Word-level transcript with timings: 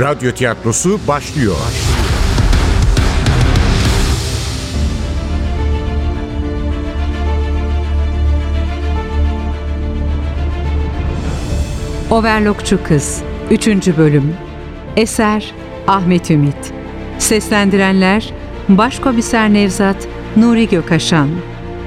Radyo 0.00 0.32
tiyatrosu 0.32 1.00
başlıyor. 1.08 1.56
Overlockçu 12.10 12.84
Kız 12.84 13.22
3. 13.50 13.66
Bölüm. 13.68 14.34
Eser 14.96 15.54
Ahmet 15.86 16.30
Ümit. 16.30 16.72
Seslendirenler 17.18 18.32
Başkomiser 18.68 19.52
Nevzat 19.52 20.08
Nuri 20.36 20.68
Gökaşan. 20.68 21.28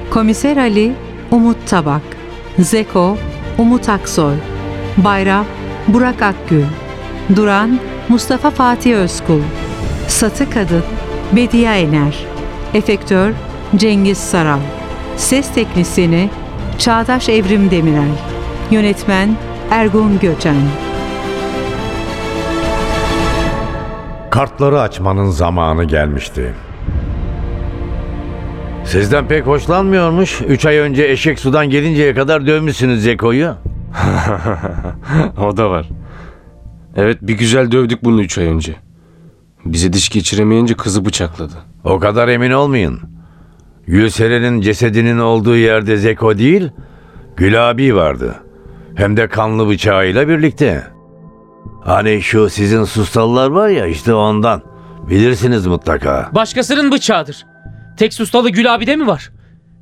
Komiser 0.09 0.57
Ali 0.57 0.93
Umut 1.31 1.67
Tabak. 1.67 2.01
Zeko 2.59 3.17
Umut 3.57 3.89
Aksoy. 3.89 4.35
Bayram 4.97 5.45
Burak 5.87 6.21
Akgül 6.21 6.65
Duran 7.35 7.79
Mustafa 8.11 8.49
Fatih 8.49 8.95
Özkul 8.95 9.41
Satı 10.07 10.49
Kadın 10.49 10.83
Bediye 11.35 11.71
Ener 11.71 12.25
Efektör 12.73 13.31
Cengiz 13.75 14.17
Saral 14.17 14.59
Ses 15.17 15.53
Teknisini 15.53 16.29
Çağdaş 16.77 17.29
Evrim 17.29 17.71
Demirel 17.71 18.11
Yönetmen 18.71 19.35
Ergun 19.69 20.19
Göçen 20.19 20.55
Kartları 24.29 24.81
açmanın 24.81 25.29
zamanı 25.29 25.83
gelmişti. 25.83 26.53
Sizden 28.85 29.27
pek 29.27 29.47
hoşlanmıyormuş. 29.47 30.41
Üç 30.41 30.65
ay 30.65 30.77
önce 30.77 31.03
eşek 31.03 31.39
sudan 31.39 31.69
gelinceye 31.69 32.13
kadar 32.13 32.47
dövmüşsünüz 32.47 33.03
Zeko'yu. 33.03 33.55
o 35.37 35.57
da 35.57 35.69
var. 35.69 36.00
Evet 36.95 37.17
bir 37.21 37.33
güzel 37.33 37.71
dövdük 37.71 38.03
bunu 38.03 38.21
üç 38.21 38.37
ay 38.37 38.45
önce. 38.45 38.75
Bize 39.65 39.93
diş 39.93 40.09
geçiremeyince 40.09 40.73
kızı 40.73 41.05
bıçakladı. 41.05 41.53
O 41.83 41.99
kadar 41.99 42.27
emin 42.27 42.51
olmayın. 42.51 42.99
Gülseren'in 43.87 44.61
cesedinin 44.61 45.17
olduğu 45.19 45.55
yerde 45.55 45.97
Zeko 45.97 46.37
değil, 46.37 46.69
Gül 47.37 47.69
abi 47.69 47.95
vardı. 47.95 48.35
Hem 48.95 49.17
de 49.17 49.27
kanlı 49.27 49.67
bıçağıyla 49.69 50.27
birlikte. 50.27 50.83
Hani 51.83 52.21
şu 52.21 52.49
sizin 52.49 52.83
sustalılar 52.83 53.49
var 53.49 53.69
ya 53.69 53.85
işte 53.85 54.13
ondan. 54.13 54.61
Bilirsiniz 55.09 55.67
mutlaka. 55.67 56.29
Başkasının 56.35 56.91
bıçağıdır. 56.91 57.45
Tek 57.97 58.13
sustalı 58.13 58.49
Gül 58.49 58.75
abi 58.75 58.87
de 58.87 58.95
mi 58.95 59.07
var? 59.07 59.31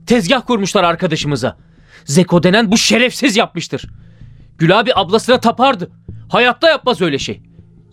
Tezgah 0.05 0.41
kurmuşlar 0.47 0.83
arkadaşımıza. 0.83 1.57
Zeko 2.05 2.43
denen 2.43 2.71
bu 2.71 2.77
şerefsiz 2.77 3.37
yapmıştır. 3.37 3.89
Gül 4.59 4.79
abi 4.79 4.91
ablasına 4.95 5.39
tapardı. 5.39 5.91
Hayatta 6.29 6.69
yapmaz 6.69 7.01
öyle 7.01 7.19
şey. 7.19 7.41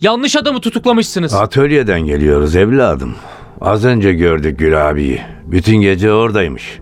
Yanlış 0.01 0.35
adamı 0.35 0.61
tutuklamışsınız. 0.61 1.33
Atölyeden 1.33 2.01
geliyoruz 2.01 2.55
evladım. 2.55 3.15
Az 3.61 3.85
önce 3.85 4.13
gördük 4.13 4.59
Gül 4.59 4.89
abiyi. 4.89 5.21
Bütün 5.45 5.75
gece 5.75 6.11
oradaymış. 6.13 6.79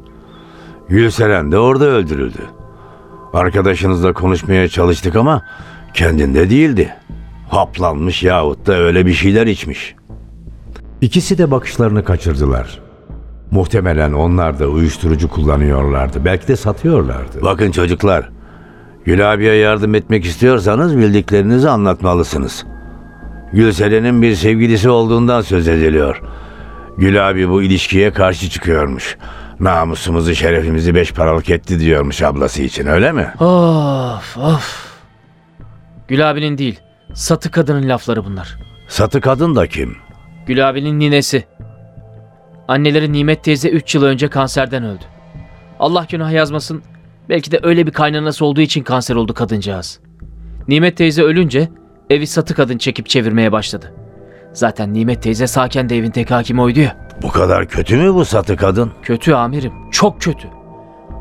Gülseren 0.89 1.51
de 1.51 1.57
orada 1.57 1.85
öldürüldü. 1.85 2.39
Arkadaşınızla 3.33 4.13
konuşmaya 4.13 4.67
çalıştık 4.67 5.15
ama 5.15 5.43
kendinde 5.93 6.49
değildi. 6.49 6.95
Haplanmış 7.49 8.23
yahut 8.23 8.67
da 8.67 8.73
öyle 8.73 9.05
bir 9.05 9.13
şeyler 9.13 9.47
içmiş. 9.47 9.95
İkisi 11.01 11.37
de 11.37 11.51
bakışlarını 11.51 12.03
kaçırdılar. 12.03 12.79
Muhtemelen 13.51 14.13
onlar 14.13 14.59
da 14.59 14.67
uyuşturucu 14.67 15.29
kullanıyorlardı. 15.29 16.25
Belki 16.25 16.47
de 16.47 16.55
satıyorlardı. 16.55 17.41
Bakın 17.41 17.71
çocuklar. 17.71 18.29
Gül 19.05 19.33
abiye 19.33 19.55
yardım 19.55 19.95
etmek 19.95 20.25
istiyorsanız 20.25 20.97
bildiklerinizi 20.97 21.69
anlatmalısınız. 21.69 22.65
Gülseren'in 23.53 24.21
bir 24.21 24.35
sevgilisi 24.35 24.89
olduğundan 24.89 25.41
söz 25.41 25.67
ediliyor. 25.67 26.21
Gül 26.97 27.29
abi 27.29 27.49
bu 27.49 27.63
ilişkiye 27.63 28.11
karşı 28.11 28.49
çıkıyormuş. 28.49 29.17
Namusumuzu, 29.59 30.35
şerefimizi 30.35 30.95
beş 30.95 31.13
paralık 31.13 31.49
etti 31.49 31.79
diyormuş 31.79 32.21
ablası 32.21 32.61
için 32.61 32.85
öyle 32.85 33.11
mi? 33.11 33.33
Of 33.39 34.37
of. 34.37 34.95
Gül 36.07 36.29
abinin 36.31 36.57
değil. 36.57 36.79
Satı 37.13 37.51
kadının 37.51 37.89
lafları 37.89 38.25
bunlar. 38.25 38.57
Satı 38.87 39.21
kadın 39.21 39.55
da 39.55 39.67
kim? 39.67 39.97
Gül 40.47 40.69
abinin 40.69 40.99
ninesi. 40.99 41.43
Anneleri 42.67 43.13
Nimet 43.13 43.43
teyze 43.43 43.69
3 43.69 43.95
yıl 43.95 44.03
önce 44.03 44.27
kanserden 44.27 44.83
öldü. 44.83 45.03
Allah 45.79 46.07
günah 46.09 46.31
yazmasın. 46.31 46.83
Belki 47.29 47.51
de 47.51 47.59
öyle 47.63 47.87
bir 47.87 47.91
kaynanası 47.91 48.45
olduğu 48.45 48.61
için 48.61 48.83
kanser 48.83 49.15
oldu 49.15 49.33
kadıncağız. 49.33 49.99
Nimet 50.67 50.97
teyze 50.97 51.21
ölünce 51.23 51.69
evi 52.09 52.27
satı 52.27 52.55
kadın 52.55 52.77
çekip 52.77 53.09
çevirmeye 53.09 53.51
başladı. 53.51 53.93
Zaten 54.53 54.93
Nimet 54.93 55.23
teyze 55.23 55.47
sağken 55.47 55.89
de 55.89 55.97
evin 55.97 56.11
tek 56.11 56.31
hakimi 56.31 56.61
oydu 56.61 56.79
ya. 56.79 56.97
Bu 57.21 57.29
kadar 57.29 57.67
kötü 57.67 57.97
mü 57.97 58.13
bu 58.13 58.25
satı 58.25 58.57
kadın? 58.57 58.91
Kötü 59.01 59.33
amirim. 59.33 59.73
Çok 59.91 60.21
kötü. 60.21 60.47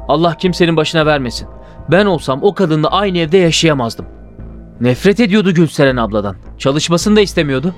Allah 0.08 0.36
kimsenin 0.36 0.76
başına 0.76 1.06
vermesin. 1.06 1.48
Ben 1.90 2.06
olsam 2.06 2.42
o 2.42 2.54
kadınla 2.54 2.90
aynı 2.90 3.18
evde 3.18 3.36
yaşayamazdım. 3.38 4.06
Nefret 4.80 5.20
ediyordu 5.20 5.54
Gülseren 5.54 5.96
abladan. 5.96 6.36
Çalışmasını 6.58 7.16
da 7.16 7.20
istemiyordu. 7.20 7.74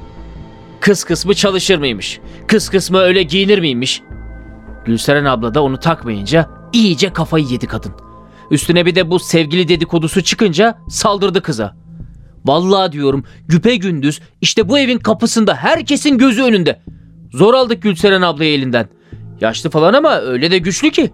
Kız 0.81 1.05
kısmı 1.05 1.35
çalışır 1.35 1.79
mıymış? 1.79 2.21
Kız 2.47 2.69
kısmı 2.69 2.99
öyle 2.99 3.23
giyinir 3.23 3.59
miymiş? 3.59 4.03
Gülseren 4.85 5.25
abla 5.25 5.55
da 5.55 5.63
onu 5.63 5.79
takmayınca 5.79 6.47
iyice 6.73 7.13
kafayı 7.13 7.45
yedi 7.45 7.67
kadın. 7.67 7.93
Üstüne 8.51 8.87
bir 8.87 8.95
de 8.95 9.11
bu 9.11 9.19
sevgili 9.19 9.69
dedikodusu 9.69 10.23
çıkınca 10.23 10.79
saldırdı 10.89 11.43
kıza. 11.43 11.77
Vallahi 12.45 12.93
diyorum 12.93 13.25
güpe 13.49 13.77
gündüz 13.77 14.21
işte 14.41 14.69
bu 14.69 14.79
evin 14.79 14.99
kapısında 14.99 15.55
herkesin 15.55 16.19
gözü 16.19 16.43
önünde. 16.43 16.81
Zor 17.33 17.55
aldık 17.55 17.83
Gülseren 17.83 18.23
ablayı 18.23 18.53
elinden. 18.53 18.89
Yaşlı 19.41 19.71
falan 19.71 19.95
ama 19.95 20.17
öyle 20.21 20.51
de 20.51 20.59
güçlü 20.59 20.91
ki. 20.91 21.11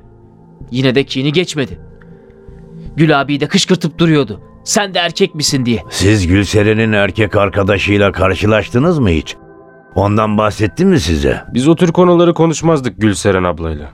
Yine 0.70 0.94
de 0.94 1.04
kini 1.04 1.32
geçmedi. 1.32 1.80
Gül 2.96 3.20
abiyi 3.20 3.40
de 3.40 3.48
kışkırtıp 3.48 3.98
duruyordu. 3.98 4.40
Sen 4.64 4.94
de 4.94 4.98
erkek 4.98 5.34
misin 5.34 5.66
diye. 5.66 5.82
Siz 5.90 6.26
Gülseren'in 6.26 6.92
erkek 6.92 7.36
arkadaşıyla 7.36 8.12
karşılaştınız 8.12 8.98
mı 8.98 9.08
hiç? 9.08 9.36
Ondan 9.94 10.38
bahsetti 10.38 10.84
mi 10.84 11.00
size? 11.00 11.40
Biz 11.54 11.68
o 11.68 11.76
tür 11.76 11.92
konuları 11.92 12.34
konuşmazdık 12.34 13.00
Gülseren 13.00 13.44
ablayla. 13.44 13.90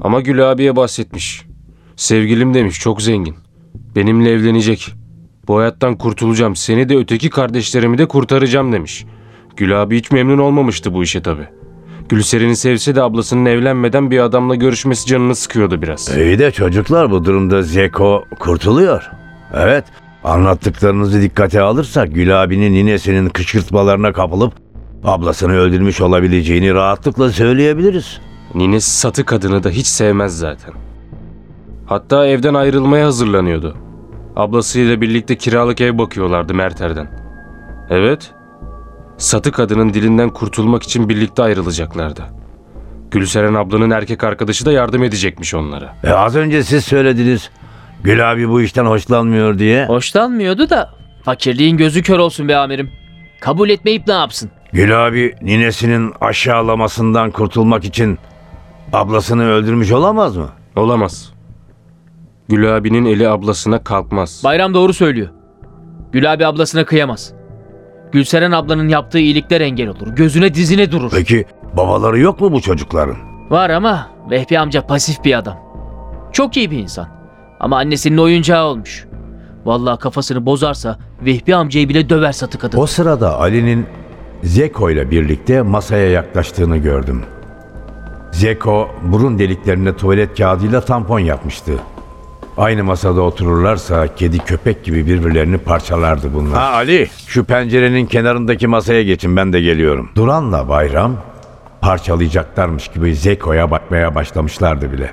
Ama 0.00 0.20
Gül 0.20 0.50
abiye 0.50 0.76
bahsetmiş. 0.76 1.45
Sevgilim 1.96 2.54
demiş 2.54 2.80
çok 2.80 3.02
zengin. 3.02 3.36
Benimle 3.96 4.30
evlenecek. 4.30 4.94
Bu 5.48 5.58
hayattan 5.58 5.98
kurtulacağım. 5.98 6.56
Seni 6.56 6.88
de 6.88 6.96
öteki 6.96 7.30
kardeşlerimi 7.30 7.98
de 7.98 8.08
kurtaracağım 8.08 8.72
demiş. 8.72 9.04
Gül 9.56 9.82
abi 9.82 9.98
hiç 9.98 10.10
memnun 10.10 10.38
olmamıştı 10.38 10.94
bu 10.94 11.02
işe 11.02 11.22
tabi. 11.22 11.42
Gülseren'i 12.08 12.56
sevse 12.56 12.94
de 12.94 13.02
ablasının 13.02 13.46
evlenmeden 13.46 14.10
bir 14.10 14.18
adamla 14.18 14.54
görüşmesi 14.54 15.06
canını 15.06 15.34
sıkıyordu 15.34 15.82
biraz. 15.82 16.16
İyi 16.16 16.38
de 16.38 16.50
çocuklar 16.50 17.10
bu 17.10 17.24
durumda 17.24 17.62
Zeko 17.62 18.24
kurtuluyor. 18.38 19.10
Evet 19.54 19.84
anlattıklarınızı 20.24 21.22
dikkate 21.22 21.60
alırsak 21.60 22.14
Gül 22.14 22.42
abinin 22.42 22.74
ninesinin 22.74 23.28
kışkırtmalarına 23.28 24.12
kapılıp 24.12 24.52
ablasını 25.04 25.52
öldürmüş 25.52 26.00
olabileceğini 26.00 26.74
rahatlıkla 26.74 27.30
söyleyebiliriz. 27.30 28.20
Ninesi 28.54 28.90
satı 28.90 29.24
kadını 29.24 29.64
da 29.64 29.70
hiç 29.70 29.86
sevmez 29.86 30.38
zaten. 30.38 30.74
Hatta 31.86 32.26
evden 32.26 32.54
ayrılmaya 32.54 33.06
hazırlanıyordu. 33.06 33.76
Ablasıyla 34.36 35.00
birlikte 35.00 35.36
kiralık 35.36 35.80
ev 35.80 35.98
bakıyorlardı 35.98 36.54
Merter'den. 36.54 37.08
Evet, 37.90 38.34
satı 39.18 39.52
kadının 39.52 39.94
dilinden 39.94 40.30
kurtulmak 40.30 40.82
için 40.82 41.08
birlikte 41.08 41.42
ayrılacaklardı. 41.42 42.24
Gülseren 43.10 43.54
ablanın 43.54 43.90
erkek 43.90 44.24
arkadaşı 44.24 44.66
da 44.66 44.72
yardım 44.72 45.02
edecekmiş 45.02 45.54
onlara. 45.54 45.96
E 46.04 46.10
az 46.10 46.36
önce 46.36 46.62
siz 46.62 46.84
söylediniz. 46.84 47.50
Gül 48.02 48.32
abi 48.32 48.48
bu 48.48 48.62
işten 48.62 48.86
hoşlanmıyor 48.86 49.58
diye. 49.58 49.86
Hoşlanmıyordu 49.86 50.70
da 50.70 50.90
fakirliğin 51.22 51.76
gözü 51.76 52.02
kör 52.02 52.18
olsun 52.18 52.48
be 52.48 52.56
amirim. 52.56 52.90
Kabul 53.40 53.68
etmeyip 53.68 54.06
ne 54.06 54.14
yapsın? 54.14 54.50
Gül 54.72 55.06
abi 55.06 55.34
ninesinin 55.42 56.12
aşağılamasından 56.20 57.30
kurtulmak 57.30 57.84
için 57.84 58.18
ablasını 58.92 59.48
öldürmüş 59.48 59.92
olamaz 59.92 60.36
mı? 60.36 60.48
Olamaz. 60.76 61.35
Gül 62.48 62.76
abinin 62.76 63.04
eli 63.04 63.28
ablasına 63.28 63.84
kalkmaz. 63.84 64.40
Bayram 64.44 64.74
doğru 64.74 64.92
söylüyor. 64.92 65.28
Gül 66.12 66.32
abi 66.32 66.46
ablasına 66.46 66.84
kıyamaz. 66.84 67.32
Gülseren 68.12 68.52
ablanın 68.52 68.88
yaptığı 68.88 69.18
iyilikler 69.18 69.60
engel 69.60 69.88
olur. 69.88 70.08
Gözüne 70.08 70.54
dizine 70.54 70.92
durur. 70.92 71.10
Peki 71.14 71.44
babaları 71.76 72.18
yok 72.18 72.40
mu 72.40 72.52
bu 72.52 72.60
çocukların? 72.60 73.16
Var 73.50 73.70
ama 73.70 74.08
Vehbi 74.30 74.58
amca 74.58 74.86
pasif 74.86 75.24
bir 75.24 75.38
adam. 75.38 75.58
Çok 76.32 76.56
iyi 76.56 76.70
bir 76.70 76.78
insan. 76.78 77.08
Ama 77.60 77.78
annesinin 77.78 78.18
oyuncağı 78.18 78.64
olmuş. 78.66 79.06
Vallahi 79.64 79.98
kafasını 79.98 80.46
bozarsa 80.46 80.98
Vehbi 81.24 81.54
amcayı 81.54 81.88
bile 81.88 82.08
döver 82.08 82.32
satı 82.32 82.58
kadın. 82.58 82.78
O 82.78 82.86
sırada 82.86 83.38
Ali'nin 83.40 83.86
Zeko 84.42 84.90
ile 84.90 85.10
birlikte 85.10 85.62
masaya 85.62 86.10
yaklaştığını 86.10 86.76
gördüm. 86.76 87.22
Zeko 88.32 88.88
burun 89.02 89.38
deliklerine 89.38 89.96
tuvalet 89.96 90.38
kağıdıyla 90.38 90.80
tampon 90.80 91.18
yapmıştı. 91.18 91.72
Aynı 92.56 92.84
masada 92.84 93.20
otururlarsa 93.20 94.14
kedi 94.14 94.38
köpek 94.38 94.84
gibi 94.84 95.06
birbirlerini 95.06 95.58
parçalardı 95.58 96.34
bunlar. 96.34 96.58
Ha 96.58 96.72
Ali, 96.72 97.08
şu 97.26 97.44
pencerenin 97.44 98.06
kenarındaki 98.06 98.66
masaya 98.66 99.02
geçin 99.02 99.36
ben 99.36 99.52
de 99.52 99.60
geliyorum. 99.60 100.10
Duran'la 100.14 100.68
Bayram 100.68 101.16
parçalayacaklarmış 101.80 102.88
gibi 102.88 103.14
Zeko'ya 103.16 103.70
bakmaya 103.70 104.14
başlamışlardı 104.14 104.92
bile. 104.92 105.10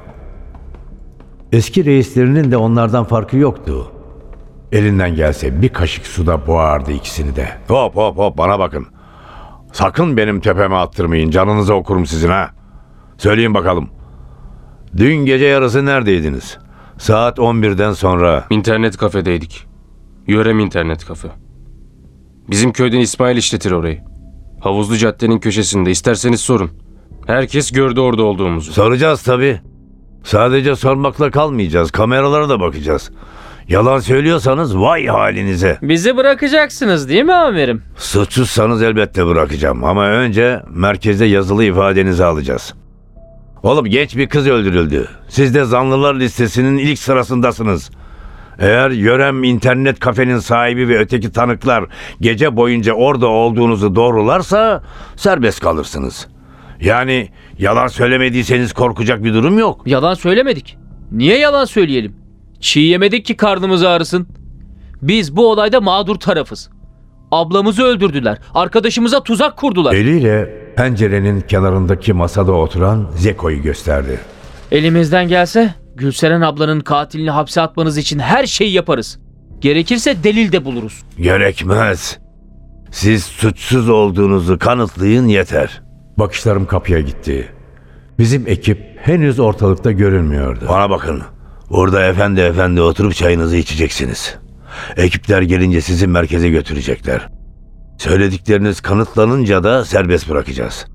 Eski 1.52 1.86
reislerinin 1.86 2.52
de 2.52 2.58
onlardan 2.58 3.04
farkı 3.04 3.38
yoktu. 3.38 3.92
Elinden 4.72 5.16
gelse 5.16 5.62
bir 5.62 5.70
kaşık 5.70 6.06
suda 6.08 6.48
boğardı 6.48 6.92
ikisini 6.92 7.36
de. 7.36 7.50
Hop 7.68 7.96
hop 7.96 8.18
hop 8.18 8.38
bana 8.38 8.60
bakın. 8.60 8.88
Sakın 9.74 10.18
benim 10.18 10.40
tepeme 10.40 10.76
attırmayın. 10.76 11.32
Canınızı 11.32 11.74
okurum 11.74 12.06
sizin 12.06 12.30
ha. 12.30 12.50
Söyleyin 13.18 13.54
bakalım. 13.54 13.90
Dün 14.98 15.16
gece 15.16 15.46
yarısı 15.46 15.86
neredeydiniz? 15.86 16.63
Saat 17.04 17.38
11'den 17.38 17.92
sonra. 17.94 18.46
İnternet 18.50 18.98
kafedeydik. 18.98 19.66
Yörem 20.28 20.60
internet 20.60 21.06
kafe. 21.06 21.28
Bizim 22.50 22.72
köyden 22.72 23.00
İsmail 23.00 23.38
işletir 23.38 23.72
orayı. 23.72 24.02
Havuzlu 24.60 24.98
caddenin 24.98 25.40
köşesinde 25.40 25.92
isterseniz 25.92 26.42
sorun. 26.42 26.72
Herkes 27.28 27.72
gördü 27.72 28.00
orada 28.00 28.24
olduğumuzu. 28.24 28.72
Soracağız 28.72 29.24
tabii. 29.24 29.62
Sadece 30.24 30.76
sormakla 30.76 31.32
kalmayacağız. 31.32 31.92
Kameralara 31.92 32.50
da 32.50 32.60
bakacağız. 32.60 33.12
Yalan 33.68 34.00
söylüyorsanız 34.00 34.78
vay 34.78 35.06
halinize. 35.06 35.78
Bizi 35.82 36.18
bırakacaksınız 36.18 37.10
değil 37.10 37.24
mi 37.24 37.34
amirim? 37.34 37.84
Suçsuzsanız 37.98 38.82
elbette 38.82 39.28
bırakacağım 39.28 39.84
ama 39.84 40.08
önce 40.08 40.64
merkezde 40.70 41.26
yazılı 41.26 41.64
ifadenizi 41.64 42.26
alacağız. 42.26 42.74
Oğlum 43.64 43.86
genç 43.86 44.18
bir 44.18 44.30
kız 44.30 44.48
öldürüldü. 44.48 45.08
Siz 45.30 45.56
de 45.56 45.64
zanlılar 45.66 46.16
listesinin 46.16 46.78
ilk 46.78 47.00
sırasındasınız. 47.00 47.92
Eğer 48.60 48.90
Yörem 48.92 49.44
internet 49.44 50.00
kafenin 50.00 50.40
sahibi 50.40 50.88
ve 50.90 51.00
öteki 51.00 51.32
tanıklar 51.32 51.86
gece 52.22 52.56
boyunca 52.56 52.94
orada 52.94 53.28
olduğunuzu 53.28 53.96
doğrularsa 53.96 54.84
serbest 55.16 55.60
kalırsınız. 55.60 56.28
Yani 56.82 57.30
yalan 57.60 57.88
söylemediyseniz 57.88 58.74
korkacak 58.74 59.24
bir 59.24 59.34
durum 59.34 59.60
yok. 59.60 59.82
Yalan 59.86 60.14
söylemedik. 60.14 60.78
Niye 61.12 61.38
yalan 61.38 61.66
söyleyelim? 61.66 62.16
Çiğ 62.60 62.80
yemedik 62.80 63.26
ki 63.26 63.38
karnımız 63.38 63.84
ağrısın. 63.84 64.28
Biz 65.02 65.36
bu 65.36 65.52
olayda 65.52 65.82
mağdur 65.82 66.16
tarafız. 66.16 66.70
Ablamızı 67.34 67.84
öldürdüler. 67.84 68.38
Arkadaşımıza 68.54 69.24
tuzak 69.24 69.58
kurdular. 69.58 69.94
Eliyle 69.94 70.66
pencerenin 70.76 71.42
kenarındaki 71.42 72.14
masada 72.14 72.52
oturan 72.52 73.08
Zeko'yu 73.16 73.62
gösterdi. 73.62 74.20
Elimizden 74.72 75.28
gelse 75.28 75.74
Gülseren 75.96 76.42
ablanın 76.42 76.80
katilini 76.80 77.30
hapse 77.30 77.62
atmanız 77.62 77.98
için 77.98 78.20
her 78.20 78.46
şeyi 78.46 78.74
yaparız. 78.74 79.20
Gerekirse 79.60 80.24
delil 80.24 80.52
de 80.52 80.66
buluruz. 80.66 81.04
Gerekmez. 81.18 82.18
Siz 82.92 83.24
suçsuz 83.24 83.90
olduğunuzu 83.90 84.60
kanıtlayın 84.60 85.28
yeter. 85.28 85.82
Bakışlarım 86.18 86.66
kapıya 86.66 87.00
gitti. 87.00 87.48
Bizim 88.20 88.48
ekip 88.48 88.98
henüz 89.02 89.40
ortalıkta 89.40 89.92
görünmüyordu. 89.92 90.66
Bana 90.70 90.90
bakın. 90.90 91.22
Orada 91.70 92.06
efendi 92.06 92.42
efendi 92.42 92.82
oturup 92.82 93.16
çayınızı 93.16 93.58
içeceksiniz. 93.58 94.36
Ekipler 94.98 95.42
gelince 95.42 95.82
sizi 95.82 96.08
merkeze 96.08 96.50
götürecekler. 96.50 97.30
Söyledikleriniz 97.98 98.82
kanıtlanınca 98.82 99.64
da 99.64 99.86
serbest 99.86 100.30
bırakacağız. 100.30 100.86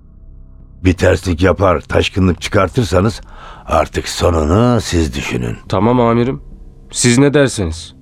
Bir 0.84 0.92
terslik 0.92 1.42
yapar, 1.42 1.80
taşkınlık 1.80 2.40
çıkartırsanız 2.40 3.20
artık 3.66 4.08
sonunu 4.08 4.80
siz 4.80 5.14
düşünün. 5.14 5.56
Tamam 5.68 6.00
amirim. 6.00 6.42
Siz 6.90 7.18
ne 7.18 7.34
derseniz. 7.34 7.94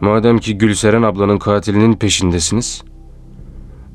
Madem 0.00 0.38
ki 0.38 0.58
Gülseren 0.58 1.02
ablanın 1.02 1.38
katilinin 1.38 1.94
peşindesiniz. 1.94 2.82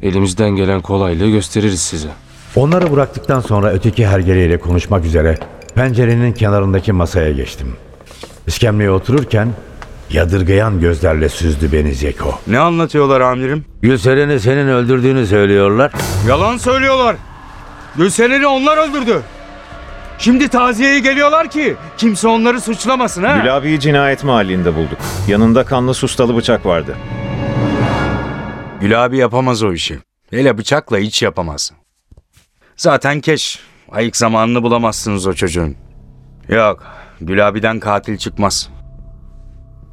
Elimizden 0.01 0.49
gelen 0.49 0.81
kolaylığı 0.81 1.29
gösteririz 1.29 1.81
size. 1.81 2.09
Onları 2.55 2.91
bıraktıktan 2.91 3.39
sonra 3.39 3.71
öteki 3.71 4.07
hergeleyle 4.07 4.59
konuşmak 4.59 5.05
üzere 5.05 5.37
pencerenin 5.75 6.33
kenarındaki 6.33 6.91
masaya 6.91 7.31
geçtim. 7.31 7.75
İskemleye 8.47 8.91
otururken 8.91 9.49
yadırgayan 10.09 10.79
gözlerle 10.79 11.29
süzdü 11.29 11.71
beni 11.71 11.93
Zeko. 11.93 12.39
Ne 12.47 12.59
anlatıyorlar 12.59 13.21
amirim? 13.21 13.65
Gülseren'i 13.81 14.39
senin 14.39 14.67
öldürdüğünü 14.67 15.27
söylüyorlar. 15.27 15.91
Yalan 16.27 16.57
söylüyorlar. 16.57 17.15
Gülseren'i 17.97 18.47
onlar 18.47 18.77
öldürdü. 18.89 19.21
Şimdi 20.19 20.47
taziyeye 20.47 20.99
geliyorlar 20.99 21.49
ki 21.49 21.75
kimse 21.97 22.27
onları 22.27 22.61
suçlamasın 22.61 23.23
ha. 23.23 23.37
Gül 23.37 23.57
abiyi 23.57 23.79
cinayet 23.79 24.23
mahallinde 24.23 24.75
bulduk. 24.75 24.97
Yanında 25.27 25.63
kanlı 25.65 25.93
sustalı 25.93 26.35
bıçak 26.35 26.65
vardı. 26.65 26.95
Gül 28.81 29.05
abi 29.05 29.17
yapamaz 29.17 29.63
o 29.63 29.73
işi. 29.73 29.99
Hele 30.29 30.57
bıçakla 30.57 30.97
hiç 30.97 31.21
yapamaz. 31.21 31.71
Zaten 32.77 33.21
keş. 33.21 33.59
Ayık 33.91 34.17
zamanını 34.17 34.63
bulamazsınız 34.63 35.27
o 35.27 35.33
çocuğun. 35.33 35.75
Yok. 36.49 36.83
Gül 37.21 37.47
abiden 37.47 37.79
katil 37.79 38.17
çıkmaz. 38.17 38.69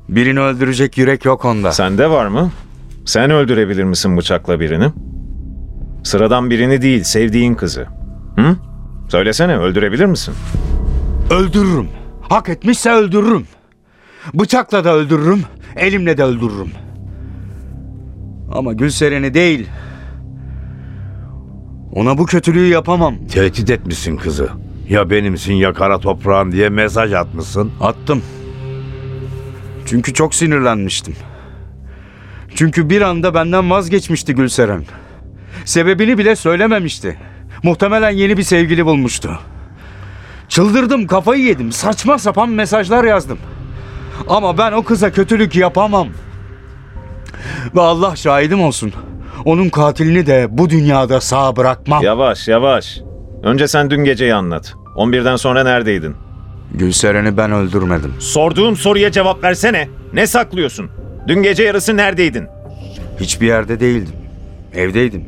Birini 0.08 0.41
öldürecek 0.41 0.99
yürek 0.99 1.25
yok 1.25 1.44
onda. 1.44 1.73
Sende 1.73 2.11
var 2.11 2.26
mı? 2.26 2.50
Sen 3.05 3.31
öldürebilir 3.31 3.85
misin 3.85 4.17
bıçakla 4.17 4.61
birini? 4.61 4.93
Sıradan 6.05 6.50
birini 6.50 6.82
değil, 6.82 7.03
sevdiğin 7.03 7.55
kızı. 7.55 7.87
Hı? 8.37 8.56
Söylesene, 9.08 9.56
öldürebilir 9.58 10.06
misin? 10.06 10.35
Öldürürüm. 11.31 11.88
Hak 12.23 12.49
etmişse 12.49 12.91
öldürürüm. 12.91 13.47
Bıçakla 14.35 14.85
da 14.85 14.94
öldürürüm, 14.94 15.43
elimle 15.76 16.19
de 16.19 16.25
öldürürüm. 16.25 16.70
Ama 18.52 18.73
Gülseren'i 18.73 19.35
değil. 19.35 19.69
Ona 21.93 22.19
bu 22.19 22.26
kötülüğü 22.26 22.67
yapamam. 22.67 23.26
Tehdit 23.26 23.70
etmişsin 23.70 24.17
kızı. 24.17 24.49
Ya 24.88 25.11
benimsin 25.11 25.55
ya 25.55 25.73
kara 25.73 25.99
toprağın 25.99 26.52
diye 26.52 26.69
mesaj 26.69 27.12
atmışsın. 27.12 27.73
Attım. 27.81 28.23
Çünkü 29.87 30.15
çok 30.15 30.35
sinirlenmiştim. 30.35 31.17
Çünkü 32.55 32.91
bir 32.91 33.03
anda 33.03 33.35
benden 33.35 33.71
vazgeçmişti 33.71 34.35
Gülseren. 34.35 34.85
Sebebini 35.65 36.19
bile 36.19 36.37
söylememişti. 36.37 37.19
Muhtemelen 37.62 38.11
yeni 38.11 38.37
bir 38.37 38.43
sevgili 38.43 38.87
bulmuştu. 38.87 39.38
Çıldırdım, 40.49 41.07
kafayı 41.07 41.43
yedim. 41.43 41.73
Saçma 41.73 42.19
sapan 42.19 42.49
mesajlar 42.49 43.05
yazdım. 43.05 43.38
Ama 44.28 44.59
ben 44.59 44.73
o 44.73 44.83
kıza 44.83 45.12
kötülük 45.12 45.57
yapamam. 45.57 46.09
Ve 47.76 47.81
Allah 47.81 48.16
şahidim 48.16 48.62
olsun. 48.62 48.93
Onun 49.45 49.69
katilini 49.69 50.26
de 50.26 50.47
bu 50.50 50.71
dünyada 50.71 51.21
sağ 51.21 51.57
bırakmam. 51.57 52.02
Yavaş, 52.02 52.49
yavaş. 52.49 53.00
Önce 53.43 53.69
sen 53.69 53.90
dün 53.90 54.05
geceyi 54.05 54.35
anlat. 54.35 54.75
11'den 54.97 55.37
sonra 55.37 55.64
neredeydin? 55.64 56.16
Gülseren'i 56.76 57.37
ben 57.37 57.52
öldürmedim. 57.52 58.14
Sorduğum 58.18 58.76
soruya 58.76 59.11
cevap 59.12 59.42
versene. 59.45 59.88
Ne 60.12 60.26
saklıyorsun? 60.26 60.90
Dün 61.28 61.42
gece 61.42 61.62
yarısı 61.62 61.97
neredeydin? 61.97 62.47
Hiçbir 63.21 63.47
yerde 63.47 63.80
değildim. 63.80 64.14
Evdeydim. 64.75 65.25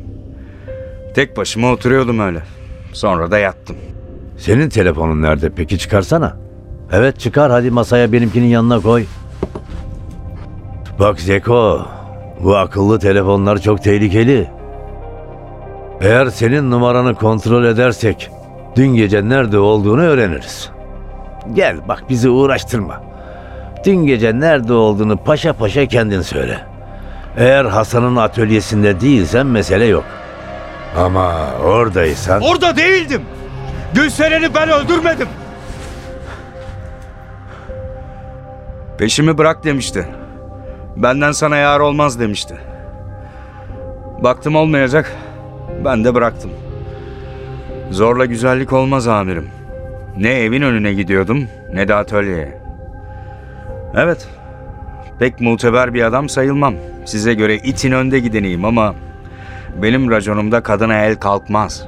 Tek 1.15 1.37
başıma 1.37 1.71
oturuyordum 1.71 2.19
öyle. 2.19 2.39
Sonra 2.93 3.31
da 3.31 3.39
yattım. 3.39 3.75
Senin 4.37 4.69
telefonun 4.69 5.21
nerede 5.21 5.49
peki 5.55 5.77
çıkarsana. 5.77 6.37
Evet 6.91 7.19
çıkar 7.19 7.51
hadi 7.51 7.71
masaya 7.71 8.11
benimkinin 8.11 8.47
yanına 8.47 8.79
koy. 8.79 9.05
Bak 10.99 11.19
Zeko 11.21 11.85
bu 12.43 12.57
akıllı 12.57 12.99
telefonlar 12.99 13.57
çok 13.57 13.83
tehlikeli. 13.83 14.47
Eğer 16.01 16.25
senin 16.25 16.71
numaranı 16.71 17.15
kontrol 17.15 17.63
edersek 17.63 18.29
dün 18.75 18.87
gece 18.87 19.29
nerede 19.29 19.57
olduğunu 19.59 20.01
öğreniriz. 20.01 20.69
Gel 21.53 21.87
bak 21.87 22.03
bizi 22.09 22.29
uğraştırma. 22.29 23.01
Dün 23.85 24.05
gece 24.05 24.39
nerede 24.39 24.73
olduğunu 24.73 25.17
paşa 25.17 25.53
paşa 25.53 25.85
kendin 25.85 26.21
söyle. 26.21 26.59
Eğer 27.37 27.65
Hasan'ın 27.65 28.15
atölyesinde 28.15 29.01
değilsen 29.01 29.45
mesele 29.47 29.85
yok. 29.85 30.03
Ama 30.97 31.33
oradaysan... 31.63 32.41
Orada 32.41 32.77
değildim. 32.77 33.21
Gülseren'i 33.93 34.55
ben 34.55 34.69
öldürmedim. 34.69 35.27
Peşimi 38.97 39.37
bırak 39.37 39.63
demişti. 39.63 40.07
Benden 40.97 41.31
sana 41.31 41.57
yar 41.57 41.79
olmaz 41.79 42.19
demişti. 42.19 42.57
Baktım 44.23 44.55
olmayacak. 44.55 45.15
Ben 45.85 46.03
de 46.03 46.15
bıraktım. 46.15 46.51
Zorla 47.91 48.25
güzellik 48.25 48.73
olmaz 48.73 49.07
amirim. 49.07 49.58
Ne 50.17 50.29
evin 50.29 50.61
önüne 50.61 50.93
gidiyordum 50.93 51.47
ne 51.73 51.87
de 51.87 51.95
atölyeye. 51.95 52.57
Evet. 53.95 54.27
Pek 55.19 55.41
muteber 55.41 55.93
bir 55.93 56.03
adam 56.03 56.29
sayılmam. 56.29 56.73
Size 57.05 57.33
göre 57.33 57.55
itin 57.55 57.91
önde 57.91 58.19
gideneyim 58.19 58.65
ama 58.65 58.95
benim 59.81 60.11
raconumda 60.11 60.63
kadına 60.63 60.97
el 61.05 61.15
kalkmaz. 61.15 61.85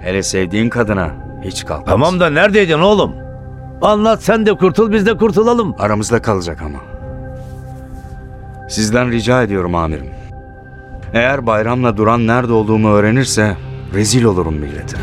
Hele 0.00 0.22
sevdiğin 0.22 0.68
kadına 0.68 1.10
hiç 1.44 1.66
kalkmaz. 1.66 1.88
Tamam 1.88 2.20
da 2.20 2.30
neredeydin 2.30 2.78
oğlum? 2.78 3.12
Anlat 3.82 4.22
sen 4.22 4.46
de 4.46 4.54
kurtul 4.54 4.92
biz 4.92 5.06
de 5.06 5.16
kurtulalım. 5.16 5.74
Aramızda 5.78 6.22
kalacak 6.22 6.62
ama. 6.62 6.78
Sizden 8.68 9.10
rica 9.10 9.42
ediyorum 9.42 9.74
amirim. 9.74 10.10
Eğer 11.14 11.46
bayramla 11.46 11.96
duran 11.96 12.26
nerede 12.26 12.52
olduğumu 12.52 12.92
öğrenirse 12.92 13.56
rezil 13.94 14.24
olurum 14.24 14.54
millete. 14.54 14.96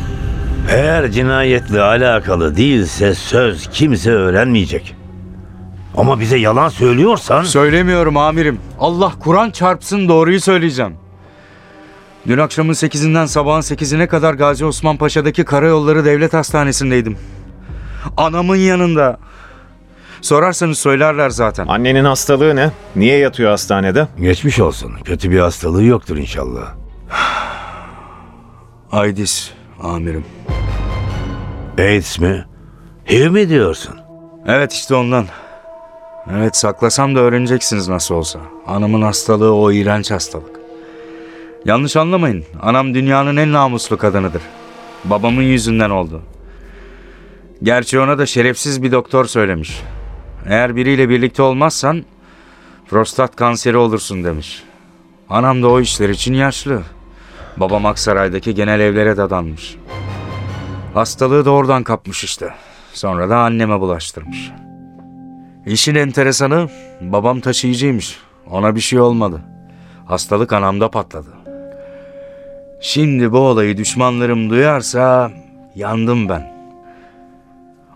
Eğer 0.70 1.12
cinayetle 1.12 1.82
alakalı 1.82 2.56
değilse 2.58 3.16
söz 3.16 3.70
kimse 3.70 4.12
öğrenmeyecek. 4.12 4.96
Ama 5.98 6.20
bize 6.20 6.38
yalan 6.38 6.70
söylüyorsan... 6.70 7.44
Söylemiyorum 7.44 8.18
amirim. 8.18 8.60
Allah 8.80 9.12
Kur'an 9.20 9.52
çarpsın 9.52 10.10
doğruyu 10.10 10.42
söyleyeceğim. 10.42 10.94
Dün 12.28 12.38
akşamın 12.38 12.74
8'inden 12.74 13.26
sabahın 13.28 13.62
8'ine 13.62 14.08
kadar 14.08 14.34
Gazi 14.34 14.66
Osman 14.66 14.98
Paşa'daki 14.98 15.46
Karayolları 15.46 16.06
Devlet 16.06 16.34
Hastanesi'ndeydim. 16.34 17.18
Anamın 18.18 18.56
yanında. 18.56 19.18
Sorarsanız 20.22 20.80
söylerler 20.80 21.30
zaten. 21.30 21.68
Annenin 21.68 22.06
hastalığı 22.06 22.56
ne? 22.56 22.72
Niye 22.96 23.18
yatıyor 23.18 23.50
hastanede? 23.50 24.08
Geçmiş 24.22 24.60
olsun. 24.60 24.92
Kötü 25.04 25.32
bir 25.32 25.40
hastalığı 25.40 25.84
yoktur 25.84 26.18
inşallah. 26.18 26.74
Aydis 28.92 29.52
amirim. 29.84 30.26
AIDS 31.78 32.20
mi? 32.20 32.46
HIV 33.10 33.32
mi 33.32 33.50
diyorsun? 33.50 33.96
Evet 34.48 34.74
işte 34.74 34.96
ondan. 34.96 35.26
Evet 36.32 36.56
saklasam 36.56 37.16
da 37.16 37.20
öğreneceksiniz 37.20 37.88
nasıl 37.88 38.16
olsa. 38.16 38.40
Anamın 38.68 39.02
hastalığı 39.02 39.56
o 39.56 39.72
iğrenç 39.72 40.12
hastalık. 40.12 40.60
Yanlış 41.66 41.96
anlamayın. 41.96 42.44
Anam 42.62 42.94
dünyanın 42.94 43.38
en 43.38 43.54
namuslu 43.54 43.98
kadınıdır. 43.98 44.42
Babamın 45.06 45.42
yüzünden 45.42 45.90
oldu. 45.90 46.22
Gerçi 47.64 48.00
ona 48.00 48.18
da 48.18 48.26
şerefsiz 48.26 48.84
bir 48.84 48.92
doktor 48.92 49.26
söylemiş. 49.26 49.82
Eğer 50.50 50.76
biriyle 50.76 51.10
birlikte 51.10 51.42
olmazsan 51.42 52.04
prostat 52.90 53.36
kanseri 53.36 53.78
olursun 53.78 54.24
demiş. 54.24 54.64
Anam 55.30 55.64
da 55.64 55.68
o 55.70 55.80
işler 55.80 56.10
için 56.10 56.34
yaşlı. 56.34 56.82
Babam 57.58 57.86
Aksaray'daki 57.86 58.56
genel 58.56 58.80
evlere 58.80 59.18
dadanmış. 59.18 59.76
Hastalığı 60.96 61.46
da 61.46 61.52
oradan 61.52 61.84
kapmış 61.84 62.24
işte. 62.24 62.54
Sonra 62.94 63.30
da 63.30 63.38
anneme 63.38 63.80
bulaştırmış. 63.80 64.52
İşin 65.66 65.96
enteresanı 65.96 66.70
babam 67.02 67.40
taşıyıcıymış. 67.40 68.20
Ona 68.50 68.76
bir 68.76 68.80
şey 68.80 69.00
olmadı. 69.00 69.42
Hastalık 70.06 70.54
anamda 70.54 70.92
patladı. 70.92 71.30
Şimdi 72.82 73.32
bu 73.32 73.38
olayı 73.38 73.78
düşmanlarım 73.78 74.50
duyarsa 74.50 75.32
yandım 75.76 76.30
ben. 76.30 76.54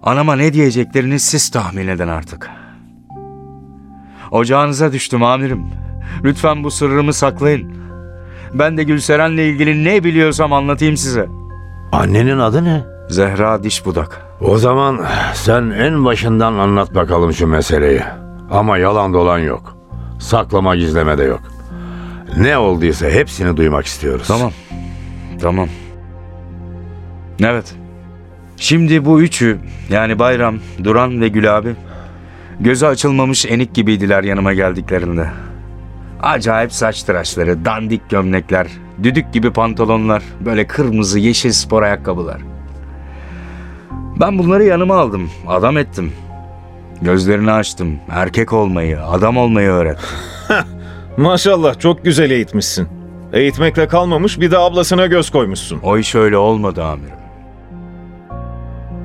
Anama 0.03 0.35
ne 0.35 0.53
diyeceklerini 0.53 1.19
siz 1.19 1.49
tahmin 1.51 1.87
edin 1.87 2.07
artık. 2.07 2.49
Ocağınıza 4.31 4.91
düştüm 4.91 5.23
amirim. 5.23 5.65
Lütfen 6.23 6.63
bu 6.63 6.71
sırrımı 6.71 7.13
saklayın. 7.13 7.73
Ben 8.53 8.77
de 8.77 8.83
Gülseren'le 8.83 9.37
ilgili 9.37 9.83
ne 9.83 10.03
biliyorsam 10.03 10.53
anlatayım 10.53 10.97
size. 10.97 11.38
Annenin 11.91 12.39
adı 12.39 12.63
ne? 12.63 12.83
Zehra 13.09 13.63
diş 13.63 13.85
budak. 13.85 14.21
O 14.41 14.57
zaman 14.57 15.05
sen 15.33 15.69
en 15.69 16.05
başından 16.05 16.53
anlat 16.53 16.95
bakalım 16.95 17.33
şu 17.33 17.47
meseleyi. 17.47 18.01
Ama 18.51 18.77
yalan 18.77 19.13
dolan 19.13 19.39
yok. 19.39 19.77
Saklama 20.19 20.75
gizleme 20.75 21.17
de 21.17 21.23
yok. 21.23 21.41
Ne 22.37 22.57
olduysa 22.57 23.07
hepsini 23.09 23.57
duymak 23.57 23.85
istiyoruz. 23.85 24.27
Tamam. 24.27 24.51
Tamam. 25.41 25.67
Evet. 27.43 27.75
Şimdi 28.57 29.05
bu 29.05 29.21
üçü 29.21 29.57
yani 29.89 30.19
Bayram, 30.19 30.59
Duran 30.83 31.21
ve 31.21 31.27
Gül 31.27 31.57
abi 31.57 31.75
gözü 32.59 32.85
açılmamış 32.85 33.45
enik 33.45 33.73
gibiydiler 33.73 34.23
yanıma 34.23 34.53
geldiklerinde. 34.53 35.29
Acayip 36.23 36.73
saç 36.73 37.03
tıraşları, 37.03 37.65
dandik 37.65 38.09
gömlekler, 38.09 38.67
düdük 39.03 39.33
gibi 39.33 39.53
pantolonlar, 39.53 40.23
böyle 40.45 40.67
kırmızı 40.67 41.19
yeşil 41.19 41.51
spor 41.51 41.83
ayakkabılar. 41.83 42.41
Ben 44.19 44.37
bunları 44.37 44.63
yanıma 44.63 44.95
aldım, 44.95 45.29
adam 45.47 45.77
ettim. 45.77 46.11
Gözlerini 47.01 47.51
açtım, 47.51 47.99
erkek 48.09 48.53
olmayı, 48.53 49.03
adam 49.03 49.37
olmayı 49.37 49.69
öğrettim. 49.69 50.09
Maşallah 51.17 51.79
çok 51.79 52.05
güzel 52.05 52.31
eğitmişsin. 52.31 52.87
Eğitmekle 53.33 53.87
kalmamış 53.87 54.39
bir 54.39 54.51
de 54.51 54.57
ablasına 54.57 55.05
göz 55.05 55.29
koymuşsun. 55.29 55.79
O 55.83 55.97
iş 55.97 56.15
öyle 56.15 56.37
olmadı 56.37 56.83
amirim. 56.83 57.19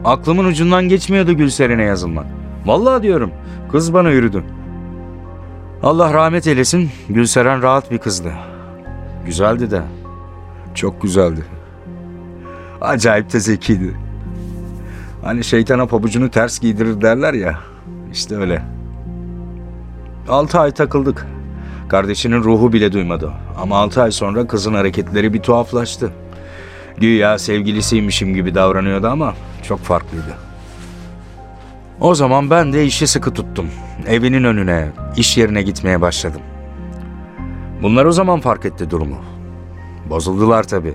Aklımın 0.05 0.45
ucundan 0.45 0.89
geçmiyordu 0.89 1.33
Gülseren'e 1.33 1.85
yazılmak. 1.85 2.27
Vallahi 2.67 3.03
diyorum 3.03 3.31
kız 3.73 3.95
bana 3.95 4.11
yürüdü. 4.11 4.45
Allah 5.85 6.15
rahmet 6.15 6.47
eylesin 6.47 6.91
Gülseren 7.09 7.63
rahat 7.63 7.91
bir 7.91 7.99
kızdı. 7.99 8.33
Güzeldi 9.27 9.71
de. 9.71 9.83
Çok 10.75 11.03
güzeldi. 11.03 11.45
Acayip 12.81 13.33
de 13.33 13.41
zekiydi. 13.41 13.97
Hani 15.23 15.45
şeytana 15.45 15.87
pabucunu 15.87 16.31
ters 16.31 16.61
giydirir 16.61 17.01
derler 17.01 17.35
ya. 17.35 17.59
İşte 18.13 18.37
öyle. 18.37 18.63
Altı 20.29 20.59
ay 20.61 20.71
takıldık. 20.71 21.27
Kardeşinin 21.89 22.43
ruhu 22.45 22.73
bile 22.73 22.93
duymadı. 22.93 23.33
Ama 23.59 23.79
altı 23.79 24.03
ay 24.03 24.11
sonra 24.11 24.47
kızın 24.47 24.75
hareketleri 24.75 25.35
bir 25.35 25.43
tuhaflaştı. 25.43 26.13
Güya 26.99 27.39
sevgilisiymişim 27.39 28.35
gibi 28.35 28.55
davranıyordu 28.55 29.09
ama 29.09 29.35
çok 29.63 29.81
farklıydı. 29.81 30.35
O 32.01 32.15
zaman 32.15 32.51
ben 32.51 32.73
de 32.73 32.85
işi 32.85 33.07
sıkı 33.07 33.35
tuttum. 33.35 33.67
Evinin 34.07 34.45
önüne, 34.45 34.89
iş 35.17 35.37
yerine 35.37 35.63
gitmeye 35.63 36.01
başladım. 36.01 36.41
Bunlar 37.83 38.05
o 38.05 38.13
zaman 38.13 38.41
fark 38.41 38.65
etti 38.65 38.91
durumu. 38.91 39.17
Bozuldular 40.11 40.63
tabii. 40.63 40.95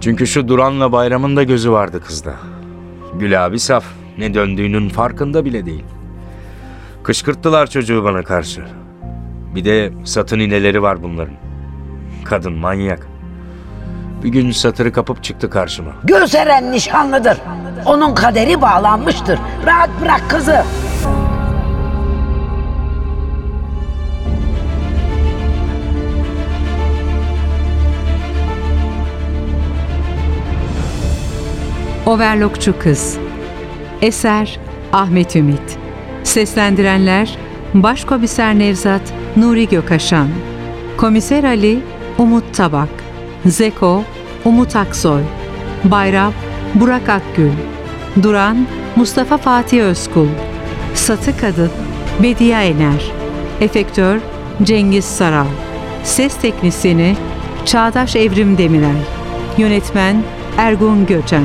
Çünkü 0.00 0.26
şu 0.26 0.48
Duran'la 0.48 0.92
Bayram'ın 0.92 1.36
da 1.36 1.42
gözü 1.42 1.70
vardı 1.70 2.00
kızda. 2.06 2.34
Gül 3.18 3.46
abi 3.46 3.58
saf, 3.58 3.84
ne 4.18 4.34
döndüğünün 4.34 4.88
farkında 4.88 5.44
bile 5.44 5.66
değil. 5.66 5.84
Kışkırttılar 7.02 7.70
çocuğu 7.70 8.04
bana 8.04 8.22
karşı. 8.22 8.64
Bir 9.54 9.64
de 9.64 9.92
satın 10.04 10.38
ineleri 10.38 10.82
var 10.82 11.02
bunların. 11.02 11.34
Kadın 12.24 12.52
manyak. 12.52 13.07
Bir 14.22 14.28
gün 14.28 14.50
satırı 14.50 14.92
kapıp 14.92 15.24
çıktı 15.24 15.50
karşıma. 15.50 15.92
Gülseren 16.04 16.72
nişanlıdır. 16.72 17.38
Onun 17.86 18.14
kaderi 18.14 18.60
bağlanmıştır. 18.60 19.38
Rahat 19.66 19.90
bırak 20.02 20.30
kızı. 20.30 20.64
Overlockçu 32.06 32.78
Kız 32.78 33.18
Eser 34.02 34.60
Ahmet 34.92 35.36
Ümit 35.36 35.78
Seslendirenler 36.24 37.38
Başkomiser 37.74 38.58
Nevzat 38.58 39.14
Nuri 39.36 39.68
Gökaşan 39.68 40.28
Komiser 40.96 41.44
Ali 41.44 41.78
Umut 42.18 42.54
Tabak 42.54 42.88
Zeko 43.48 44.04
Umut 44.44 44.76
Aksoy. 44.76 45.22
Bayram 45.84 46.32
Burak 46.74 47.08
Akgül. 47.08 47.52
Duran 48.22 48.66
Mustafa 48.96 49.36
Fatih 49.36 49.82
Özkul. 49.82 50.26
Satı 50.94 51.36
Kadın 51.36 51.70
Bediye 52.22 52.58
Ener. 52.58 53.12
Efektör 53.60 54.18
Cengiz 54.62 55.04
Saral. 55.04 55.46
Ses 56.04 56.36
Teknisini 56.36 57.16
Çağdaş 57.64 58.16
Evrim 58.16 58.58
Demirel. 58.58 59.04
Yönetmen 59.58 60.22
Ergun 60.58 61.06
Göçen 61.06 61.44